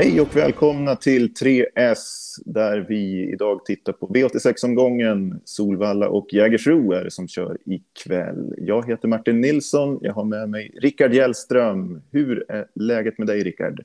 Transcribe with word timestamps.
Hej 0.00 0.20
och 0.20 0.36
välkomna 0.36 0.96
till 0.96 1.32
3S 1.32 2.36
där 2.44 2.86
vi 2.88 3.32
idag 3.32 3.64
tittar 3.64 3.92
på 3.92 4.08
V86-omgången. 4.08 5.40
Solvalla 5.44 6.08
och 6.08 6.32
Jägersro 6.32 6.92
är 6.92 7.04
det 7.04 7.10
som 7.10 7.28
kör 7.28 7.58
ikväll. 7.64 8.54
Jag 8.58 8.86
heter 8.86 9.08
Martin 9.08 9.40
Nilsson. 9.40 9.98
Jag 10.02 10.12
har 10.12 10.24
med 10.24 10.48
mig 10.48 10.70
Rickard 10.80 11.14
Hjellström. 11.14 12.02
Hur 12.10 12.50
är 12.50 12.66
läget 12.74 13.18
med 13.18 13.26
dig, 13.26 13.42
Rickard? 13.42 13.84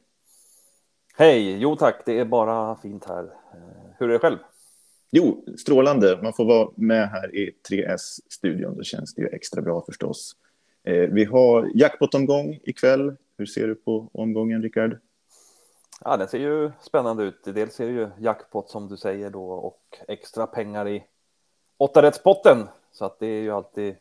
Hej! 1.17 1.57
Jo 1.59 1.75
tack, 1.75 2.01
det 2.05 2.19
är 2.19 2.25
bara 2.25 2.75
fint 2.75 3.05
här. 3.05 3.23
Eh, 3.23 3.59
hur 3.99 4.09
är 4.09 4.13
det 4.13 4.19
själv? 4.19 4.37
Jo, 5.11 5.45
strålande. 5.57 6.19
Man 6.23 6.33
får 6.33 6.45
vara 6.45 6.69
med 6.75 7.09
här 7.09 7.35
i 7.35 7.51
3S-studion. 7.69 8.77
Då 8.77 8.83
känns 8.83 9.15
det 9.15 9.21
ju 9.21 9.27
extra 9.27 9.61
bra 9.61 9.83
förstås. 9.85 10.35
Eh, 10.83 11.09
vi 11.09 11.25
har 11.25 11.71
jackpot-omgång 11.75 12.59
ikväll. 12.63 13.15
Hur 13.37 13.45
ser 13.45 13.67
du 13.67 13.75
på 13.75 14.09
omgången, 14.13 14.61
Rickard? 14.61 14.97
Ja, 16.05 16.17
den 16.17 16.27
ser 16.27 16.39
ju 16.39 16.71
spännande 16.81 17.23
ut. 17.23 17.43
Dels 17.43 17.79
är 17.79 17.85
det 17.85 17.91
ju 17.91 18.09
jackpot 18.19 18.69
som 18.69 18.87
du 18.87 18.97
säger 18.97 19.29
då 19.29 19.51
och 19.51 19.99
extra 20.07 20.47
pengar 20.47 20.87
i 20.87 21.05
åttarättspotten. 21.77 22.67
Så 22.91 23.05
att 23.05 23.19
det 23.19 23.27
är 23.27 23.41
ju 23.41 23.51
alltid 23.51 23.95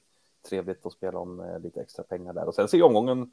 trevligt 0.48 0.86
att 0.86 0.92
spela 0.92 1.18
om 1.18 1.40
eh, 1.40 1.60
lite 1.60 1.80
extra 1.80 2.04
pengar 2.04 2.32
där. 2.32 2.46
Och 2.46 2.54
sen 2.54 2.68
ser 2.68 2.78
ju 2.78 2.84
omgången, 2.84 3.30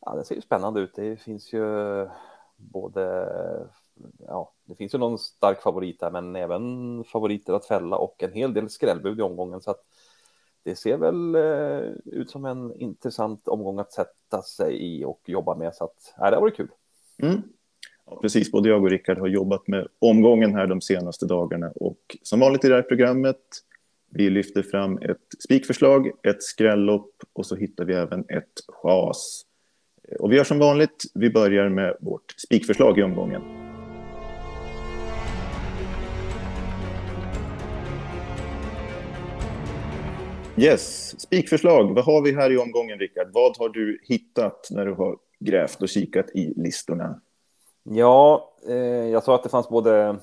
ja, 0.00 0.14
den 0.14 0.24
ser 0.24 0.34
ju 0.34 0.40
spännande 0.40 0.80
ut. 0.80 0.94
Det 0.94 1.16
finns 1.16 1.52
ju 1.52 1.64
både, 2.56 3.28
ja, 4.18 4.52
det 4.64 4.74
finns 4.74 4.94
ju 4.94 4.98
någon 4.98 5.18
stark 5.18 5.62
favorit 5.62 6.00
där, 6.00 6.10
men 6.10 6.36
även 6.36 7.04
favoriter 7.04 7.52
att 7.52 7.66
fälla 7.66 7.96
och 7.96 8.22
en 8.22 8.32
hel 8.32 8.54
del 8.54 8.70
skrällbud 8.70 9.18
i 9.18 9.22
omgången. 9.22 9.60
Så 9.60 9.70
att 9.70 9.84
det 10.62 10.76
ser 10.76 10.96
väl 10.96 11.34
eh, 11.34 11.92
ut 12.04 12.30
som 12.30 12.44
en 12.44 12.80
intressant 12.80 13.48
omgång 13.48 13.78
att 13.78 13.92
sätta 13.92 14.42
sig 14.42 14.76
i 14.76 15.04
och 15.04 15.20
jobba 15.24 15.54
med. 15.54 15.74
Så 15.74 15.84
att, 15.84 16.14
ja, 16.18 16.30
det 16.30 16.36
har 16.36 16.40
varit 16.40 16.56
kul. 16.56 16.70
Mm. 17.22 17.42
Ja, 18.10 18.18
precis, 18.22 18.52
både 18.52 18.68
jag 18.68 18.82
och 18.82 18.90
Rickard 18.90 19.18
har 19.18 19.26
jobbat 19.26 19.68
med 19.68 19.86
omgången 19.98 20.54
här 20.54 20.66
de 20.66 20.80
senaste 20.80 21.26
dagarna 21.26 21.72
och 21.74 22.16
som 22.22 22.40
vanligt 22.40 22.64
i 22.64 22.68
det 22.68 22.74
här 22.74 22.82
programmet 22.82 23.36
vi 24.10 24.30
lyfter 24.30 24.62
fram 24.62 24.98
ett 24.98 25.42
spikförslag, 25.44 26.10
ett 26.22 26.42
skrällopp 26.42 27.14
och 27.32 27.46
så 27.46 27.56
hittar 27.56 27.84
vi 27.84 27.94
även 27.94 28.20
ett 28.20 28.52
chas. 28.68 29.42
Eh, 30.08 30.16
och 30.16 30.32
vi 30.32 30.36
gör 30.36 30.44
som 30.44 30.58
vanligt, 30.58 31.04
vi 31.14 31.30
börjar 31.30 31.68
med 31.68 31.96
vårt 32.00 32.34
spikförslag 32.36 32.98
i 32.98 33.02
omgången. 33.02 33.42
Yes, 40.56 41.20
spikförslag. 41.20 41.94
Vad 41.94 42.04
har 42.04 42.22
vi 42.22 42.32
här 42.32 42.52
i 42.52 42.58
omgången, 42.58 42.98
Rickard? 42.98 43.28
Vad 43.32 43.56
har 43.58 43.68
du 43.68 44.00
hittat 44.02 44.68
när 44.70 44.86
du 44.86 44.92
har 44.92 45.16
grävt 45.40 45.82
och 45.82 45.88
kikat 45.88 46.30
i 46.34 46.52
listorna? 46.56 47.20
Ja, 47.82 48.52
eh, 48.66 48.76
jag 49.08 49.24
sa 49.24 49.34
att 49.34 49.42
det 49.42 49.48
fanns 49.48 49.68
både 49.68 50.20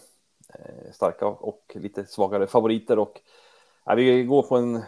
eh, 0.54 0.92
starka 0.92 1.28
och 1.28 1.72
lite 1.76 2.06
svagare 2.06 2.48
favoriter 2.48 3.00
och 3.00 3.22
eh, 3.90 3.96
vi 3.96 4.24
går 4.24 4.44
på 4.44 4.58
en 4.58 4.84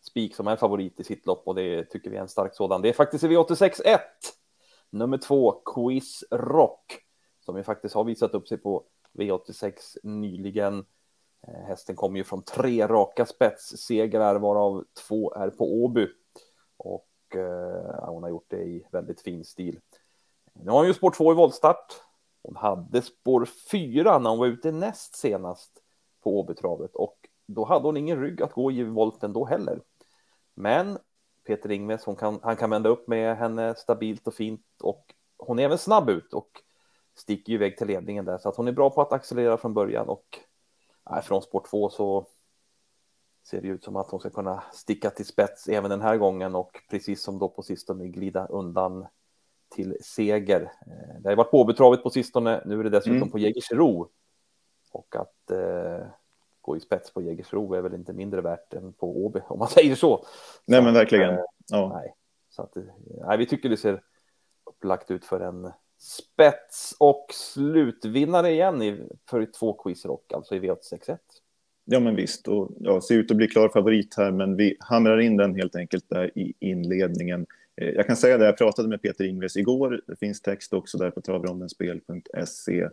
spik 0.00 0.34
som 0.34 0.46
är 0.46 0.56
favorit 0.56 1.00
i 1.00 1.04
sitt 1.04 1.26
lopp 1.26 1.42
och 1.48 1.54
det 1.54 1.84
tycker 1.84 2.10
vi 2.10 2.16
är 2.16 2.20
en 2.20 2.28
stark 2.28 2.54
sådan. 2.54 2.82
Det 2.82 2.88
är 2.88 2.92
faktiskt 2.92 3.24
V86.1, 3.24 3.98
nummer 4.90 5.18
två, 5.18 5.52
Quiz 5.52 6.24
Rock, 6.30 6.98
som 7.40 7.56
ju 7.56 7.62
faktiskt 7.62 7.94
har 7.94 8.04
visat 8.04 8.34
upp 8.34 8.48
sig 8.48 8.58
på 8.58 8.84
V86 9.12 9.72
nyligen. 10.02 10.84
Eh, 11.46 11.64
hästen 11.66 11.96
kommer 11.96 12.18
ju 12.18 12.24
från 12.24 12.42
tre 12.42 12.86
raka 12.86 13.26
spetssegrar 13.26 14.38
varav 14.38 14.84
två 15.08 15.34
är 15.34 15.50
på 15.50 15.84
Åby 15.84 16.08
och 16.76 17.36
eh, 17.36 18.08
hon 18.08 18.22
har 18.22 18.30
gjort 18.30 18.50
det 18.50 18.62
i 18.62 18.86
väldigt 18.92 19.20
fin 19.20 19.44
stil. 19.44 19.80
Nu 20.64 20.70
har 20.70 20.78
hon 20.78 20.86
ju 20.86 20.94
spår 20.94 21.10
2 21.10 21.32
i 21.32 21.34
voltstart. 21.34 21.92
Hon 22.42 22.56
hade 22.56 23.02
spår 23.02 23.48
4 23.70 24.18
när 24.18 24.30
hon 24.30 24.38
var 24.38 24.46
ute 24.46 24.72
näst 24.72 25.16
senast 25.16 25.82
på 26.22 26.40
Åbytravet 26.40 26.94
och 26.94 27.16
då 27.46 27.64
hade 27.64 27.88
hon 27.88 27.96
ingen 27.96 28.20
rygg 28.20 28.42
att 28.42 28.52
gå 28.52 28.72
i 28.72 28.82
volten 28.82 29.32
då 29.32 29.44
heller. 29.44 29.80
Men 30.54 30.98
Peter 31.46 31.70
Ingves, 31.70 32.04
hon 32.04 32.16
kan, 32.16 32.40
han 32.42 32.56
kan 32.56 32.70
vända 32.70 32.88
upp 32.88 33.08
med 33.08 33.36
henne 33.36 33.74
stabilt 33.74 34.26
och 34.26 34.34
fint 34.34 34.66
och 34.82 35.14
hon 35.36 35.58
är 35.58 35.64
även 35.64 35.78
snabb 35.78 36.10
ut 36.10 36.32
och 36.32 36.50
sticker 37.14 37.50
ju 37.50 37.54
iväg 37.54 37.78
till 37.78 37.86
ledningen 37.86 38.24
där 38.24 38.38
så 38.38 38.48
att 38.48 38.56
hon 38.56 38.68
är 38.68 38.72
bra 38.72 38.90
på 38.90 39.02
att 39.02 39.12
accelerera 39.12 39.56
från 39.56 39.74
början 39.74 40.08
och 40.08 40.38
nej, 41.10 41.22
från 41.22 41.42
spår 41.42 41.64
2 41.70 41.90
så 41.90 42.26
ser 43.46 43.60
det 43.60 43.68
ut 43.68 43.84
som 43.84 43.96
att 43.96 44.10
hon 44.10 44.20
ska 44.20 44.30
kunna 44.30 44.62
sticka 44.72 45.10
till 45.10 45.26
spets 45.26 45.68
även 45.68 45.90
den 45.90 46.02
här 46.02 46.16
gången 46.16 46.54
och 46.54 46.78
precis 46.90 47.22
som 47.22 47.38
då 47.38 47.48
på 47.48 47.62
sistone 47.62 48.08
glida 48.08 48.46
undan 48.46 49.06
till 49.74 49.96
seger. 50.00 50.60
Eh, 50.62 51.20
det 51.20 51.28
har 51.28 51.36
varit 51.36 51.50
påbetravet 51.50 52.02
på 52.02 52.10
sistone, 52.10 52.62
nu 52.66 52.80
är 52.80 52.84
det 52.84 52.90
dessutom 52.90 53.16
mm. 53.16 53.30
på 53.30 53.38
Jägersro. 53.38 54.08
Och 54.92 55.16
att 55.16 55.50
eh, 55.50 56.06
gå 56.60 56.76
i 56.76 56.80
spets 56.80 57.12
på 57.12 57.22
Jägersro 57.22 57.74
är 57.74 57.82
väl 57.82 57.94
inte 57.94 58.12
mindre 58.12 58.40
värt 58.40 58.74
än 58.74 58.92
på 58.92 59.24
Åby, 59.24 59.40
om 59.48 59.58
man 59.58 59.68
säger 59.78 59.94
så. 59.94 60.26
Nej, 60.66 60.78
så 60.78 60.84
men 60.84 60.94
verkligen. 60.94 61.34
Att, 61.34 61.44
ja. 61.66 61.92
nej, 61.94 62.14
så 62.50 62.62
att, 62.62 62.76
nej, 63.26 63.38
vi 63.38 63.46
tycker 63.46 63.68
det 63.68 63.76
ser 63.76 64.02
upplagt 64.64 65.10
ut 65.10 65.24
för 65.24 65.40
en 65.40 65.72
spets 65.98 66.96
och 66.98 67.26
slutvinnare 67.32 68.50
igen 68.50 68.82
i, 68.82 69.08
för 69.30 69.46
två 69.46 69.72
quizrock, 69.72 70.32
alltså 70.32 70.54
i 70.54 70.60
V861. 70.60 71.18
Ja, 71.84 72.00
men 72.00 72.16
visst. 72.16 72.48
Och, 72.48 72.70
ja, 72.78 73.00
ser 73.00 73.14
ut 73.14 73.30
att 73.30 73.36
bli 73.36 73.48
klar 73.48 73.68
favorit 73.68 74.14
här, 74.16 74.30
men 74.30 74.56
vi 74.56 74.76
hamrar 74.80 75.18
in 75.18 75.36
den 75.36 75.54
helt 75.54 75.76
enkelt 75.76 76.08
där 76.08 76.38
i 76.38 76.54
inledningen. 76.60 77.46
Eh, 77.76 77.88
jag 77.88 78.06
kan 78.06 78.16
säga 78.16 78.38
det, 78.38 78.44
jag 78.44 78.58
pratade 78.58 78.88
med 78.88 79.02
Peter 79.02 79.24
Ingves 79.24 79.56
igår. 79.56 80.00
Det 80.06 80.16
finns 80.16 80.42
text 80.42 80.72
också 80.72 80.98
där 80.98 81.10
på 81.10 81.20
travrondenspel.se. 81.20 82.80
Eh, 82.80 82.90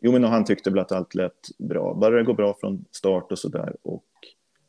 jo, 0.00 0.12
men 0.12 0.24
han 0.24 0.44
tyckte 0.44 0.70
väl 0.70 0.78
att 0.78 0.92
allt 0.92 1.14
lät 1.14 1.58
bra. 1.58 1.94
Bara 1.94 2.16
det 2.16 2.22
går 2.22 2.34
bra 2.34 2.56
från 2.60 2.84
start 2.90 3.32
och 3.32 3.38
så 3.38 3.48
där. 3.48 3.76
Och 3.82 4.04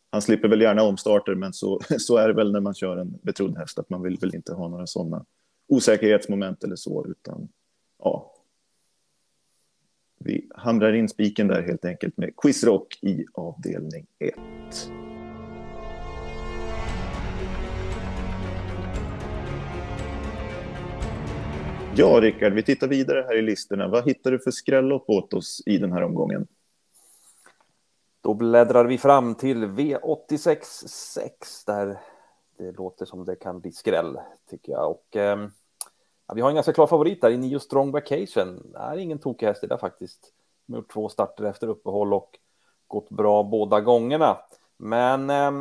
han 0.10 0.22
slipper 0.22 0.48
väl 0.48 0.62
gärna 0.62 0.84
omstarter, 0.84 1.36
men 1.36 1.54
så, 1.54 1.80
så 2.00 2.18
är 2.18 2.28
det 2.28 2.34
väl 2.34 2.52
när 2.52 2.62
man 2.62 2.74
kör 2.74 2.98
en 2.98 3.20
betrodd 3.22 3.58
häst, 3.58 3.80
att 3.80 3.90
man 3.90 4.02
vill 4.02 4.18
väl 4.22 4.36
inte 4.36 4.54
ha 4.54 4.68
några 4.68 4.88
sådana 4.88 5.26
osäkerhetsmoment 5.68 6.64
eller 6.64 6.76
så, 6.76 7.06
utan 7.08 7.50
ja. 8.00 8.32
Vi 10.20 10.50
hamrar 10.56 10.94
in 10.94 11.10
spiken 11.10 11.48
där 11.48 11.62
helt 11.62 11.86
enkelt 11.86 12.18
med 12.18 12.36
Quizrock 12.38 13.00
i 13.02 13.26
avdelning 13.34 14.06
1. 14.20 14.34
Ja, 21.98 22.22
Rickard, 22.22 22.54
vi 22.54 22.64
tittar 22.64 22.88
vidare 22.88 23.26
här 23.28 23.38
i 23.38 23.42
listorna. 23.42 23.88
Vad 23.88 24.06
hittar 24.06 24.32
du 24.32 24.40
för 24.40 24.52
skrällopp 24.52 25.10
åt 25.10 25.34
oss 25.34 25.64
i 25.66 25.78
den 25.78 25.92
här 25.92 26.04
omgången? 26.04 26.48
Då 28.22 28.34
bläddrar 28.34 28.86
vi 28.86 28.98
fram 28.98 29.36
till 29.36 29.66
V86.6 29.66 31.30
där 31.66 32.00
det 32.58 32.72
låter 32.72 33.06
som 33.06 33.26
det 33.26 33.36
kan 33.36 33.60
bli 33.60 33.72
skräll, 33.72 34.18
tycker 34.50 34.72
jag. 34.72 34.92
Och, 34.92 35.16
eh, 35.16 35.48
ja, 36.28 36.34
vi 36.34 36.42
har 36.42 36.50
en 36.50 36.56
ganska 36.56 36.74
klar 36.74 36.88
favorit 36.88 37.22
där 37.22 37.30
i 37.30 37.38
Nio 37.38 37.60
Strong 37.60 37.92
Vacation. 37.92 38.72
Det 38.72 38.80
är 38.80 38.98
ingen 38.98 39.20
tokig 39.20 39.48
häst 39.48 39.64
i 39.64 39.68
det 39.68 39.78
faktiskt. 39.78 40.34
De 40.66 40.74
har 40.74 40.80
gjort 40.82 40.94
två 40.94 41.10
starter 41.10 41.44
efter 41.44 41.68
uppehåll 41.68 42.14
och 42.14 42.40
gått 42.88 43.10
bra 43.10 43.44
båda 43.44 43.82
gångerna. 43.82 44.38
Men 44.78 45.30
eh, 45.30 45.52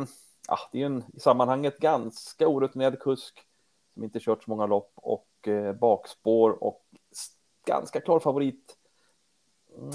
ja, 0.47 0.57
det 0.71 0.77
är 0.77 0.79
ju 0.79 0.85
en 0.85 1.03
i 1.13 1.19
sammanhanget 1.19 1.77
ganska 1.77 2.47
orutinerad 2.47 2.99
kusk 2.99 3.39
som 3.93 4.03
inte 4.03 4.19
kört 4.19 4.43
så 4.43 4.49
många 4.49 4.65
lopp 4.65 4.91
och 4.95 5.27
Eh, 5.47 5.73
bakspår 5.73 6.63
och 6.63 6.81
ganska 7.67 8.01
klar 8.01 8.19
favorit. 8.19 8.77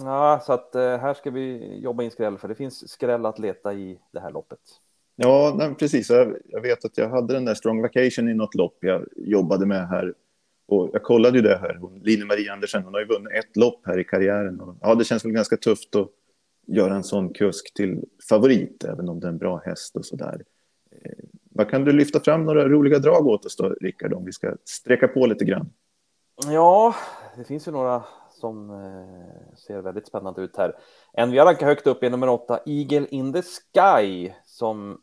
Ja, 0.04 0.42
så 0.46 0.52
att 0.52 0.74
eh, 0.74 0.98
här 0.98 1.14
ska 1.14 1.30
vi 1.30 1.76
jobba 1.78 2.02
in 2.02 2.10
skräll, 2.10 2.38
för 2.38 2.48
det 2.48 2.54
finns 2.54 2.90
skräll 2.90 3.26
att 3.26 3.38
leta 3.38 3.74
i 3.74 3.98
det 4.12 4.20
här 4.20 4.30
loppet. 4.30 4.60
Ja, 5.16 5.54
nej, 5.58 5.74
precis. 5.74 6.10
Jag, 6.10 6.36
jag, 6.44 6.60
vet 6.60 6.84
att 6.84 6.98
jag 6.98 7.08
hade 7.08 7.34
den 7.34 7.44
där 7.44 7.54
Strong 7.54 7.82
Vacation 7.82 8.28
i 8.28 8.34
något 8.34 8.54
lopp 8.54 8.76
jag 8.80 9.06
jobbade 9.16 9.66
med 9.66 9.88
här. 9.88 10.14
Och 10.66 10.90
jag 10.92 11.02
kollade 11.02 11.38
ju 11.38 11.42
det 11.42 11.58
här. 11.58 11.80
Line 12.04 12.26
Marie 12.26 12.52
Andersen, 12.52 12.82
hon 12.84 12.94
har 12.94 13.00
ju 13.00 13.06
vunnit 13.06 13.32
ett 13.32 13.56
lopp 13.56 13.80
här 13.86 13.98
i 13.98 14.04
karriären. 14.04 14.60
Och, 14.60 14.76
ja, 14.80 14.94
det 14.94 15.04
känns 15.04 15.24
väl 15.24 15.32
ganska 15.32 15.56
tufft 15.56 15.96
att 15.96 16.08
göra 16.66 16.94
en 16.94 17.04
sån 17.04 17.32
kusk 17.32 17.74
till 17.74 18.04
favorit, 18.28 18.84
även 18.84 19.08
om 19.08 19.20
det 19.20 19.26
är 19.26 19.28
en 19.28 19.38
bra 19.38 19.62
häst 19.64 19.96
och 19.96 20.06
så 20.06 20.16
där. 20.16 20.44
Eh, 20.90 21.24
vad 21.54 21.70
kan 21.70 21.84
du 21.84 21.92
lyfta 21.92 22.20
fram 22.20 22.44
några 22.44 22.68
roliga 22.68 22.98
drag 22.98 23.26
åt 23.26 23.46
oss 23.46 23.56
då, 23.56 23.68
Rickard, 23.68 24.12
om 24.12 24.24
vi 24.24 24.32
ska 24.32 24.56
sträcka 24.64 25.08
på 25.08 25.26
lite 25.26 25.44
grann? 25.44 25.70
Ja, 26.46 26.94
det 27.36 27.44
finns 27.44 27.68
ju 27.68 27.72
några 27.72 28.04
som 28.30 28.70
eh, 28.70 29.56
ser 29.56 29.80
väldigt 29.80 30.06
spännande 30.06 30.42
ut 30.42 30.56
här. 30.56 30.76
En 31.12 31.30
vi 31.30 31.38
har 31.38 31.46
rankat 31.46 31.68
högt 31.68 31.86
upp 31.86 32.02
är 32.02 32.10
nummer 32.10 32.28
åtta, 32.28 32.60
Eagle 32.66 33.06
in 33.10 33.32
the 33.32 33.42
Sky, 33.42 34.32
som 34.44 35.02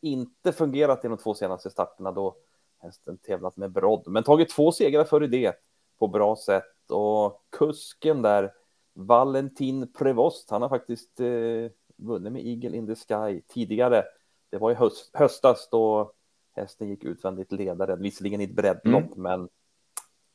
inte 0.00 0.52
fungerat 0.52 1.04
i 1.04 1.08
de 1.08 1.18
två 1.18 1.34
senaste 1.34 1.70
starterna 1.70 2.12
då 2.12 2.36
hästen 2.78 3.18
tävlat 3.18 3.56
med 3.56 3.72
brodd, 3.72 4.04
men 4.06 4.22
tagit 4.22 4.48
två 4.48 4.72
segrar 4.72 5.04
före 5.04 5.26
det 5.26 5.54
på 5.98 6.08
bra 6.08 6.36
sätt. 6.36 6.90
Och 6.90 7.42
kusken 7.58 8.22
där, 8.22 8.52
Valentin 8.94 9.92
Prevost, 9.92 10.50
han 10.50 10.62
har 10.62 10.68
faktiskt 10.68 11.20
eh, 11.20 11.70
vunnit 11.96 12.32
med 12.32 12.46
Eagle 12.46 12.76
in 12.76 12.86
the 12.86 12.94
Sky 12.94 13.40
tidigare 13.48 14.04
det 14.50 14.58
var 14.58 14.70
i 14.70 14.74
höst, 14.74 15.10
höstas 15.12 15.68
då 15.70 16.12
hästen 16.52 16.88
gick 16.88 17.04
utvändigt 17.04 17.52
ledare, 17.52 17.96
visserligen 17.96 18.40
i 18.40 18.44
ett 18.44 18.56
breddlopp, 18.56 19.16
mm. 19.16 19.22
men 19.22 19.48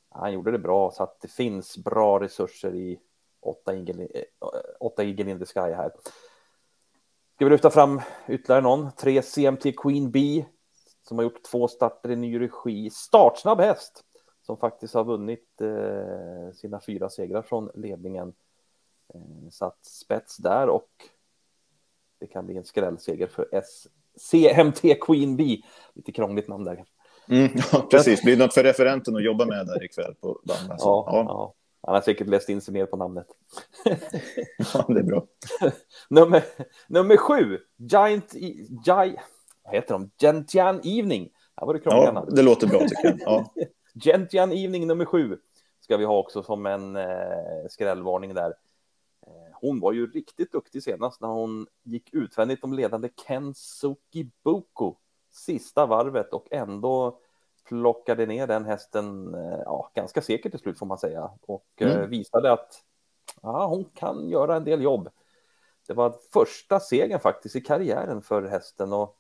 han 0.09 0.33
gjorde 0.33 0.51
det 0.51 0.59
bra 0.59 0.91
så 0.91 1.03
att 1.03 1.21
det 1.21 1.27
finns 1.27 1.77
bra 1.77 2.19
resurser 2.19 2.75
i 2.75 2.99
åtta 3.39 3.75
Eagle, 3.75 4.03
eh, 4.03 4.23
åtta 4.79 5.03
Eagle 5.03 5.31
in 5.31 5.39
the 5.39 5.45
Sky 5.45 5.59
här. 5.59 5.91
Ska 7.35 7.45
vi 7.45 7.51
lyfta 7.51 7.69
fram 7.69 8.01
ytterligare 8.27 8.61
någon? 8.61 8.91
Tre 8.91 9.21
CMT 9.21 9.71
Queen 9.77 10.11
Bee 10.11 10.45
som 11.01 11.17
har 11.17 11.23
gjort 11.23 11.43
två 11.43 11.67
starter 11.67 12.11
i 12.11 12.15
ny 12.15 12.39
regi. 12.39 12.89
Startsnabb 12.89 13.59
häst 13.59 14.03
som 14.41 14.57
faktiskt 14.57 14.93
har 14.93 15.03
vunnit 15.03 15.61
eh, 15.61 16.53
sina 16.53 16.81
fyra 16.81 17.09
segrar 17.09 17.41
från 17.41 17.71
ledningen. 17.75 18.33
Eh, 19.13 19.49
satt 19.49 19.85
spets 19.85 20.37
där 20.37 20.69
och 20.69 20.89
det 22.19 22.27
kan 22.27 22.45
bli 22.45 22.57
en 22.57 22.65
skrällseger 22.65 23.27
för 23.27 23.49
S 23.51 23.87
CMT 24.31 24.81
Queen 25.01 25.37
Bee. 25.37 25.61
Lite 25.93 26.11
krångligt 26.11 26.47
namn 26.47 26.63
där. 26.63 26.83
Mm, 27.29 27.51
ja, 27.71 27.87
precis. 27.91 28.23
Blir 28.23 28.35
det 28.35 28.43
något 28.43 28.53
för 28.53 28.63
referenten 28.63 29.15
att 29.15 29.23
jobba 29.23 29.45
med 29.45 29.67
där 29.67 29.83
ikväll 29.83 30.15
på 30.21 30.39
band? 30.43 30.71
Alltså. 30.71 30.87
Ja, 30.87 31.05
ja. 31.07 31.25
ja, 31.27 31.53
Han 31.81 31.95
har 31.95 32.01
säkert 32.01 32.27
läst 32.27 32.49
in 32.49 32.61
sig 32.61 32.73
mer 32.73 32.85
på 32.85 32.97
namnet. 32.97 33.27
ja, 34.73 34.85
det 34.87 34.99
är 34.99 35.03
bra. 35.03 35.25
nummer, 36.09 36.43
nummer 36.87 37.17
sju, 37.17 37.59
Giant... 37.77 38.33
Gi, 38.33 39.15
vad 39.63 39.75
heter 39.75 39.93
de? 39.93 40.11
Gentian 40.21 40.81
Evening. 40.83 41.29
Här 41.57 41.67
var 41.67 41.73
det 41.73 41.81
ja, 41.83 42.25
det 42.29 42.41
låter 42.41 42.67
bra 42.67 42.79
tycker 42.79 43.05
jag. 43.05 43.19
Ja. 43.19 43.51
Gentian 44.03 44.51
Evening 44.51 44.87
nummer 44.87 45.05
sju 45.05 45.37
ska 45.79 45.97
vi 45.97 46.05
ha 46.05 46.17
också 46.17 46.43
som 46.43 46.65
en 46.65 46.95
eh, 46.95 47.05
skrällvarning 47.69 48.33
där. 48.33 48.53
Hon 49.63 49.79
var 49.79 49.91
ju 49.91 50.11
riktigt 50.11 50.51
duktig 50.51 50.83
senast 50.83 51.21
när 51.21 51.27
hon 51.27 51.67
gick 51.83 52.13
utvändigt 52.13 52.63
om 52.63 52.73
ledande 52.73 53.09
Kensuki 53.27 54.31
Buko 54.43 54.95
sista 55.31 55.85
varvet 55.85 56.33
och 56.33 56.47
ändå 56.51 57.19
plockade 57.67 58.25
ner 58.25 58.47
den 58.47 58.65
hästen 58.65 59.33
eh, 59.33 59.59
ja, 59.65 59.91
ganska 59.95 60.21
säkert 60.21 60.51
till 60.51 60.59
slut 60.59 60.79
får 60.79 60.85
man 60.85 60.97
säga 60.97 61.31
och 61.41 61.67
eh, 61.75 61.95
mm. 61.95 62.09
visade 62.09 62.51
att 62.51 62.83
ja, 63.41 63.65
hon 63.65 63.85
kan 63.93 64.29
göra 64.29 64.55
en 64.55 64.63
del 64.63 64.81
jobb. 64.81 65.09
Det 65.87 65.93
var 65.93 66.15
första 66.33 66.79
segern 66.79 67.19
faktiskt 67.19 67.55
i 67.55 67.61
karriären 67.61 68.21
för 68.21 68.43
hästen 68.43 68.93
och 68.93 69.17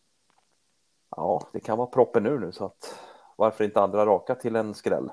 ja, 1.15 1.47
det 1.53 1.59
kan 1.59 1.77
vara 1.77 1.87
proppen 1.87 2.25
ur 2.25 2.39
nu 2.39 2.51
så 2.51 2.65
att 2.65 2.99
varför 3.35 3.63
inte 3.63 3.81
andra 3.81 4.05
raka 4.05 4.35
till 4.35 4.55
en 4.55 4.73
skräll? 4.73 5.11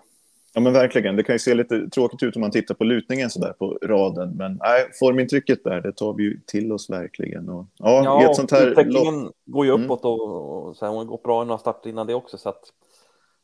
Ja, 0.53 0.61
men 0.61 0.73
verkligen. 0.73 1.17
Det 1.17 1.23
kan 1.23 1.35
ju 1.35 1.39
se 1.39 1.55
lite 1.55 1.89
tråkigt 1.89 2.23
ut 2.23 2.37
om 2.37 2.41
man 2.41 2.51
tittar 2.51 2.75
på 2.75 2.85
lutningen 2.85 3.31
så 3.31 3.41
där 3.41 3.53
på 3.53 3.79
raden, 3.83 4.37
men 4.37 4.59
nej, 4.63 4.91
formintrycket 5.01 5.65
där, 5.65 5.81
det 5.81 5.93
tar 5.93 6.15
vi 6.15 6.23
ju 6.23 6.41
till 6.47 6.73
oss 6.73 6.91
verkligen. 6.91 7.49
Och, 7.49 7.67
ja, 7.77 8.05
ja, 8.05 8.31
ett 8.31 8.37
sånt 8.37 8.51
här 8.51 8.67
utvecklingen 8.67 9.23
lopp... 9.23 9.35
går 9.47 9.67
ju 9.67 9.73
mm. 9.73 9.85
uppåt 9.85 10.05
mm. 10.05 10.13
och, 10.13 10.69
och 10.69 10.77
så 10.77 10.87
här, 10.87 10.93
hon 10.93 11.07
går 11.07 11.21
bra 11.25 11.43
i 11.43 11.47
några 11.47 11.59
starter 11.59 11.91
innan 11.91 12.07
det 12.07 12.15
också, 12.15 12.39
så 12.39 12.49
att 12.49 12.63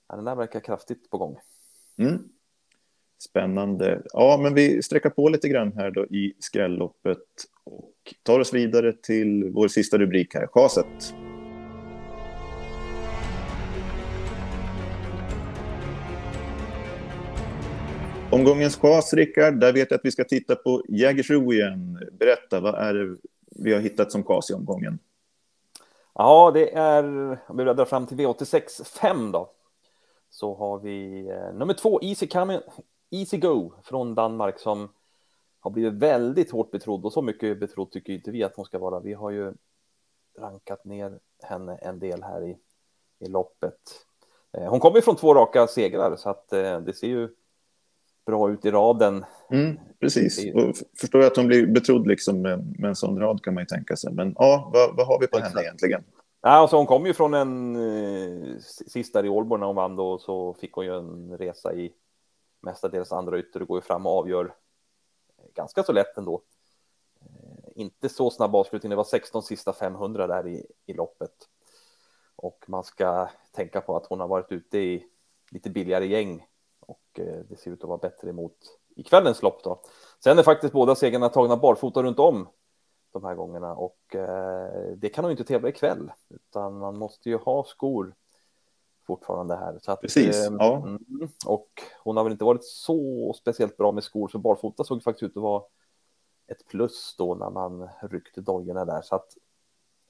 ja, 0.08 0.16
den 0.16 0.24
där 0.24 0.34
verkar 0.34 0.60
kraftigt 0.60 1.10
på 1.10 1.18
gång. 1.18 1.36
Mm. 1.98 2.18
Spännande. 3.18 4.02
Ja, 4.12 4.38
men 4.42 4.54
vi 4.54 4.82
sträcker 4.82 5.10
på 5.10 5.28
lite 5.28 5.48
grann 5.48 5.72
här 5.72 5.90
då 5.90 6.04
i 6.04 6.34
skrälloppet 6.38 7.18
och 7.64 7.92
tar 8.22 8.40
oss 8.40 8.54
vidare 8.54 8.92
till 8.92 9.50
vår 9.54 9.68
sista 9.68 9.98
rubrik 9.98 10.34
här, 10.34 10.46
chaset. 10.46 11.14
Omgångens 18.36 18.76
chas, 18.76 19.14
Rickard, 19.14 19.60
där 19.60 19.72
vet 19.72 19.90
jag 19.90 19.98
att 19.98 20.04
vi 20.04 20.10
ska 20.10 20.24
titta 20.24 20.56
på 20.56 20.82
Jägersro 20.88 21.52
igen. 21.52 22.08
Berätta, 22.12 22.60
vad 22.60 22.74
är 22.74 22.94
det 22.94 23.16
vi 23.50 23.72
har 23.72 23.80
hittat 23.80 24.12
som 24.12 24.24
chas 24.24 24.50
i 24.50 24.54
omgången? 24.54 24.98
Ja, 26.14 26.50
det 26.54 26.74
är, 26.74 27.04
om 27.48 27.56
vi 27.56 27.64
bläddrar 27.64 27.84
fram 27.84 28.06
till 28.06 28.16
V86 28.16 28.84
5 28.84 29.32
då, 29.32 29.50
så 30.30 30.54
har 30.54 30.78
vi 30.78 31.28
eh, 31.28 31.54
nummer 31.54 31.74
två, 31.74 32.00
Easy, 32.02 32.26
Come, 32.26 32.60
Easy 33.10 33.38
Go 33.38 33.72
från 33.84 34.14
Danmark 34.14 34.58
som 34.58 34.88
har 35.60 35.70
blivit 35.70 35.92
väldigt 35.92 36.50
hårt 36.50 36.70
betrodd 36.70 37.04
och 37.04 37.12
så 37.12 37.22
mycket 37.22 37.60
betrodd 37.60 37.90
tycker 37.90 38.12
inte 38.12 38.30
vi 38.30 38.42
att 38.42 38.56
hon 38.56 38.64
ska 38.64 38.78
vara. 38.78 39.00
Vi 39.00 39.12
har 39.12 39.30
ju 39.30 39.52
rankat 40.38 40.84
ner 40.84 41.18
henne 41.42 41.76
en 41.76 41.98
del 41.98 42.22
här 42.22 42.44
i, 42.44 42.56
i 43.18 43.28
loppet. 43.28 43.80
Eh, 44.52 44.70
hon 44.70 44.80
kommer 44.80 44.96
ju 44.96 45.02
från 45.02 45.16
två 45.16 45.34
raka 45.34 45.66
segrar 45.66 46.16
så 46.16 46.30
att 46.30 46.52
eh, 46.52 46.80
det 46.80 46.92
ser 46.92 47.08
ju 47.08 47.28
bra 48.26 48.50
ut 48.50 48.64
i 48.64 48.70
raden. 48.70 49.24
Mm, 49.50 49.78
precis, 50.00 50.54
och 50.54 50.76
förstår 51.00 51.20
jag 51.20 51.30
att 51.30 51.36
hon 51.36 51.46
blir 51.46 51.66
betrodd 51.66 52.06
liksom 52.06 52.42
med, 52.42 52.78
med 52.78 52.88
en 52.88 52.96
sån 52.96 53.20
rad 53.20 53.42
kan 53.42 53.54
man 53.54 53.62
ju 53.62 53.66
tänka 53.66 53.96
sig. 53.96 54.12
Men 54.12 54.34
ja, 54.38 54.70
vad, 54.72 54.96
vad 54.96 55.06
har 55.06 55.20
vi 55.20 55.26
på 55.26 55.36
Exakt. 55.36 55.54
henne 55.54 55.66
egentligen? 55.66 56.04
Ja, 56.42 56.50
alltså 56.50 56.76
hon 56.76 56.86
kom 56.86 57.06
ju 57.06 57.14
från 57.14 57.34
en 57.34 57.76
eh, 57.76 58.58
sista 58.86 59.26
i 59.26 59.28
Ålborg 59.28 59.60
när 59.60 59.66
hon 59.66 59.76
vann 59.76 59.96
då, 59.96 60.18
så 60.18 60.54
fick 60.54 60.72
hon 60.72 60.84
ju 60.84 60.96
en 60.96 61.38
resa 61.38 61.74
i 61.74 61.92
mestadels 62.60 63.12
andra 63.12 63.38
ytter 63.38 63.62
och 63.62 63.68
går 63.68 63.78
ju 63.78 63.82
fram 63.82 64.06
och 64.06 64.18
avgör 64.18 64.54
ganska 65.54 65.82
så 65.82 65.92
lätt 65.92 66.18
ändå. 66.18 66.42
Eh, 67.20 67.72
inte 67.74 68.08
så 68.08 68.30
snabb 68.30 68.56
avslutning, 68.56 68.90
det 68.90 68.96
var 68.96 69.04
16 69.04 69.42
sista 69.42 69.72
500 69.72 70.26
där 70.26 70.48
i, 70.48 70.66
i 70.86 70.92
loppet. 70.92 71.32
Och 72.36 72.64
man 72.66 72.84
ska 72.84 73.28
tänka 73.52 73.80
på 73.80 73.96
att 73.96 74.06
hon 74.06 74.20
har 74.20 74.28
varit 74.28 74.52
ute 74.52 74.78
i 74.78 75.06
lite 75.50 75.70
billigare 75.70 76.06
gäng 76.06 76.46
och 76.86 77.20
eh, 77.20 77.40
det 77.48 77.56
ser 77.56 77.70
ut 77.70 77.82
att 77.82 77.88
vara 77.88 77.98
bättre 77.98 78.30
emot 78.30 78.56
i 78.96 79.02
kvällens 79.02 79.42
lopp 79.42 79.64
då. 79.64 79.82
Sen 80.24 80.38
är 80.38 80.42
faktiskt 80.42 80.72
båda 80.72 80.94
segrarna 80.94 81.28
tagna 81.28 81.56
barfota 81.56 82.02
runt 82.02 82.18
om 82.18 82.48
de 83.12 83.24
här 83.24 83.34
gångerna 83.34 83.74
och 83.74 84.14
eh, 84.14 84.92
det 84.96 85.08
kan 85.08 85.24
hon 85.24 85.30
inte 85.30 85.44
tävla 85.44 85.68
ikväll 85.68 86.12
utan 86.28 86.78
man 86.78 86.98
måste 86.98 87.28
ju 87.28 87.36
ha 87.36 87.64
skor 87.64 88.14
fortfarande 89.06 89.56
här. 89.56 89.78
Att, 89.86 90.00
Precis, 90.00 90.46
eh, 90.46 90.54
ja. 90.58 90.76
Mm, 90.76 91.28
och 91.46 91.68
hon 92.04 92.16
har 92.16 92.24
väl 92.24 92.32
inte 92.32 92.44
varit 92.44 92.64
så 92.64 93.32
speciellt 93.40 93.76
bra 93.76 93.92
med 93.92 94.04
skor 94.04 94.28
så 94.28 94.38
barfota 94.38 94.84
såg 94.84 95.02
faktiskt 95.02 95.22
ut 95.22 95.36
att 95.36 95.42
vara 95.42 95.62
ett 96.46 96.68
plus 96.68 97.14
då 97.18 97.34
när 97.34 97.50
man 97.50 97.88
ryckte 98.02 98.40
dojorna 98.40 98.84
där 98.84 99.02
så 99.02 99.14
att 99.14 99.36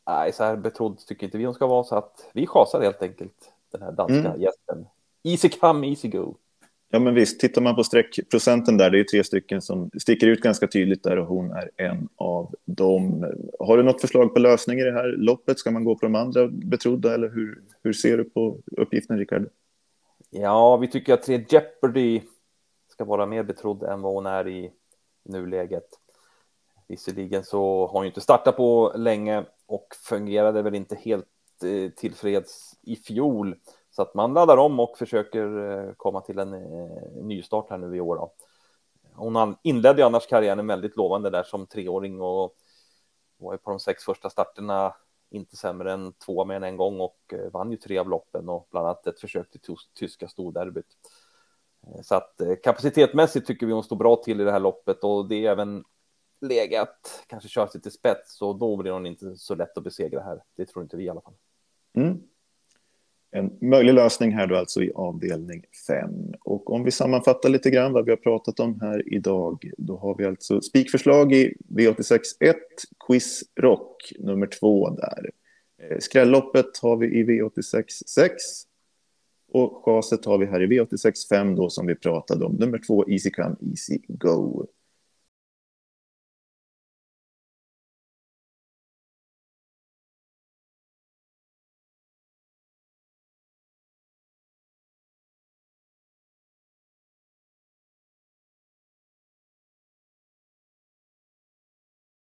nej, 0.07 0.33
så 0.33 0.45
här 0.45 0.57
betrodd 0.57 0.99
tycker 0.99 1.27
inte 1.27 1.39
vi 1.39 1.45
hon 1.45 1.55
ska 1.55 1.67
vara 1.67 1.85
så 1.85 1.97
att 1.97 2.31
vi 2.33 2.47
chasar 2.47 2.81
helt 2.81 3.03
enkelt 3.03 3.53
den 3.73 3.83
här 3.83 3.93
danska 3.93 4.29
mm. 4.29 4.41
gästen. 4.41 4.87
Easy 5.23 5.49
come, 5.49 5.89
easy 5.89 6.09
go. 6.09 6.35
Ja, 6.91 6.99
men 6.99 7.15
visst. 7.15 7.41
Tittar 7.41 7.63
man 7.63 7.77
på 7.77 7.85
streckprocenten 7.85 8.77
där, 8.77 8.91
det 8.91 9.01
är 9.01 9.05
tre 9.05 9.25
stycken 9.25 9.63
som 9.63 9.91
sticker 9.99 10.27
ut 10.27 10.41
ganska 10.41 10.67
tydligt 10.67 11.03
där 11.03 11.19
och 11.19 11.27
hon 11.27 11.51
är 11.51 11.71
en 11.77 12.09
av 12.17 12.55
dem. 12.65 13.35
Har 13.59 13.77
du 13.77 13.83
något 13.83 14.01
förslag 14.01 14.35
på 14.35 14.41
lösning 14.41 14.79
i 14.79 14.85
det 14.85 14.93
här 14.93 15.15
loppet? 15.17 15.59
Ska 15.59 15.71
man 15.71 15.85
gå 15.85 15.95
på 15.95 16.07
de 16.07 16.15
andra 16.15 16.49
betrodda 16.49 17.15
eller 17.15 17.29
hur, 17.29 17.63
hur 17.83 17.93
ser 17.93 18.19
du 18.19 18.25
på 18.25 18.59
uppgiften, 18.77 19.19
Rickard? 19.19 19.49
Ja, 20.31 20.77
vi 20.77 20.89
tycker 20.89 21.15
att 21.15 21.23
tre 21.23 21.45
Jeopardy 21.49 22.21
ska 22.89 23.05
vara 23.05 23.27
mer 23.27 23.43
betrodd 23.43 23.83
än 23.83 24.03
vad 24.03 24.15
hon 24.15 24.27
är 24.27 24.49
i 24.49 24.73
nuläget. 25.25 25.87
Visserligen 26.89 27.45
så 27.45 27.87
har 27.87 27.93
hon 27.93 28.03
ju 28.03 28.09
inte 28.09 28.21
startat 28.21 28.57
på 28.57 28.93
länge 28.97 29.45
och 29.67 29.87
fungerade 30.09 30.63
väl 30.63 30.75
inte 30.75 30.97
helt 30.97 31.27
eh, 31.65 31.91
tillfreds 31.91 32.75
i 32.83 32.97
fjol. 32.97 33.57
Så 33.97 34.03
att 34.03 34.15
man 34.15 34.35
laddar 34.35 34.57
om 34.57 34.81
och 34.81 34.99
försöker 34.99 35.59
eh, 35.59 35.93
komma 35.97 36.21
till 36.21 36.39
en 36.39 36.55
eh, 36.55 37.23
nystart 37.23 37.71
här 37.71 37.79
nu 37.79 37.97
i 37.97 38.01
år. 38.01 38.17
Då. 38.17 38.33
Hon 39.15 39.57
inledde 39.63 40.07
annars 40.07 40.27
karriären 40.27 40.67
väldigt 40.67 40.97
lovande 40.97 41.31
där 41.31 41.43
som 41.43 41.67
treåring 41.67 42.21
och 42.21 42.57
var 43.37 43.53
ju 43.53 43.59
på 43.59 43.71
de 43.71 43.81
sex 43.81 44.05
första 44.05 44.31
starterna 44.31 44.95
inte 45.31 45.57
sämre 45.57 45.93
än 45.93 46.13
två 46.13 46.45
med 46.45 46.65
en 46.65 46.77
gång 46.77 47.01
och 47.01 47.19
eh, 47.33 47.51
vann 47.53 47.71
ju 47.71 47.77
tre 47.77 47.99
av 47.99 48.09
loppen 48.09 48.49
och 48.49 48.69
bland 48.71 48.87
annat 48.87 49.07
ett 49.07 49.21
försök 49.21 49.51
till 49.51 49.61
tyska 49.95 50.29
storderbyt. 50.29 50.97
Så 52.03 52.15
att 52.15 52.41
kapacitetmässigt 52.63 53.47
tycker 53.47 53.67
vi 53.67 53.73
hon 53.73 53.85
står 53.85 53.97
bra 53.97 54.17
till 54.17 54.41
i 54.41 54.45
det 54.45 54.53
här 54.53 54.61
loppet 54.61 55.05
och 55.05 55.29
det 55.29 55.47
är 55.47 55.51
även 55.51 55.85
läge 56.41 56.81
att 56.81 57.25
kanske 57.27 57.49
köra 57.49 57.69
sig 57.69 57.81
till 57.81 57.93
spets 57.93 58.43
och 58.43 58.59
då 58.59 58.77
blir 58.77 58.93
hon 58.93 59.07
inte 59.07 59.37
så 59.37 59.55
lätt 59.55 59.79
att 59.79 59.85
besegra 59.85 60.23
här. 60.23 60.43
Det 60.57 60.67
tror 60.67 60.83
inte 60.83 60.97
vi 60.97 61.05
i 61.05 61.09
alla 61.09 61.21
fall. 61.21 61.35
Mm. 61.95 62.23
En 63.31 63.51
möjlig 63.61 63.95
lösning 63.95 64.33
här 64.33 64.47
då 64.47 64.57
alltså 64.57 64.83
i 64.83 64.93
avdelning 64.95 65.65
5. 65.87 66.11
Och 66.45 66.73
om 66.73 66.85
vi 66.85 66.91
sammanfattar 66.91 67.49
lite 67.49 67.71
grann 67.71 67.93
vad 67.93 68.05
vi 68.05 68.11
har 68.11 68.17
pratat 68.17 68.61
om 68.61 68.81
här 68.81 69.15
idag, 69.15 69.71
då 69.79 69.97
har 69.97 70.15
vi 70.19 70.25
alltså 70.25 70.61
spikförslag 70.61 71.33
i 71.33 71.55
V86 71.69 72.21
1, 72.41 72.57
Quiz 73.07 73.43
Rock 73.61 74.13
nummer 74.19 74.47
2 74.47 74.91
där. 74.91 75.31
Eh, 75.83 75.99
Skrälloppet 75.99 76.79
har 76.83 76.97
vi 76.97 77.07
i 77.07 77.25
V86 77.25 77.85
6 78.07 78.33
och 79.53 79.85
chaset 79.85 80.25
har 80.25 80.39
vi 80.39 80.47
här 80.47 80.63
i 80.63 80.67
V86 80.67 81.29
5 81.29 81.55
då 81.55 81.71
som 81.71 81.87
vi 81.87 81.95
pratade 81.95 82.45
om, 82.45 82.53
nummer 82.53 82.79
2 82.79 83.09
Easy 83.09 83.31
Come 83.31 83.57
Easy 83.61 83.99
Go. 84.09 84.67